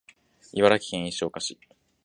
[0.53, 1.59] 茨城県石岡市